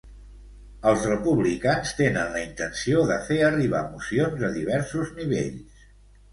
[0.91, 5.89] Els republicans tenen la intenció de fer arribar mocions a diversos nivells.